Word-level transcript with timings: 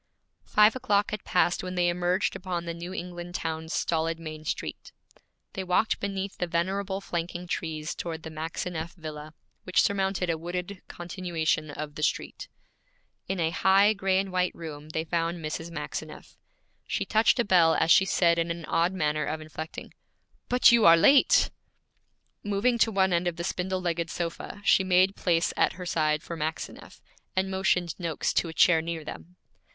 Five 0.47 0.75
o'clock 0.75 1.11
had 1.11 1.23
passed 1.25 1.61
when 1.61 1.75
they 1.75 1.87
emerged 1.87 2.35
upon 2.35 2.65
the 2.65 2.73
New 2.73 2.91
England 2.91 3.35
town's 3.35 3.71
stolid 3.71 4.17
main 4.19 4.43
street. 4.43 4.91
They 5.53 5.63
walked 5.63 5.99
beneath 5.99 6.39
the 6.39 6.47
venerable 6.47 7.01
flanking 7.01 7.45
trees 7.45 7.93
toward 7.93 8.23
the 8.23 8.31
Maxineff 8.31 8.95
villa, 8.95 9.35
which 9.63 9.83
surmounted 9.83 10.27
a 10.31 10.39
wooded 10.39 10.81
continuation 10.87 11.69
of 11.69 11.93
the 11.93 12.01
street. 12.01 12.47
In 13.27 13.39
a 13.39 13.51
high 13.51 13.93
gray 13.93 14.17
and 14.17 14.31
white 14.31 14.55
room 14.55 14.89
they 14.89 15.03
found 15.03 15.37
Mrs. 15.37 15.69
Maxineff. 15.69 16.35
She 16.87 17.05
touched 17.05 17.37
a 17.37 17.43
bell 17.45 17.75
as 17.75 17.91
she 17.91 18.05
said 18.05 18.39
in 18.39 18.49
an 18.49 18.65
odd 18.65 18.93
manner 18.93 19.25
of 19.25 19.39
inflecting, 19.39 19.93
'But 20.49 20.71
you 20.71 20.83
are 20.87 20.97
late!' 20.97 21.51
Moving 22.43 22.79
to 22.79 22.91
one 22.91 23.13
end 23.13 23.27
of 23.27 23.35
the 23.35 23.43
spindle 23.43 23.81
legged 23.81 24.09
sofa, 24.09 24.63
she 24.65 24.83
made 24.83 25.15
place 25.15 25.53
at 25.55 25.73
her 25.73 25.85
side 25.85 26.23
for 26.23 26.35
Maxineff, 26.35 27.03
and 27.35 27.51
motioned 27.51 27.93
Noakes 27.99 28.33
to 28.33 28.47
a 28.49 28.53
chair 28.53 28.81
near 28.81 29.03
them. 29.05 29.35